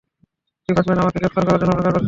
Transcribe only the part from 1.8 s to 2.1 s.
করছে।